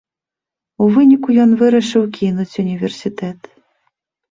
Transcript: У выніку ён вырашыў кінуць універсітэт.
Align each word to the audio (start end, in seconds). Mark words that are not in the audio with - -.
У 0.85 0.87
выніку 0.95 1.29
ён 1.43 1.51
вырашыў 1.61 2.03
кінуць 2.17 2.49
універсітэт. 2.67 3.39